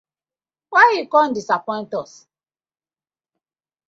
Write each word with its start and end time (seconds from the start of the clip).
Wai 0.71 0.95
you 0.95 1.07
come 1.07 1.29
us 1.29 1.35
disappoint? 1.35 1.93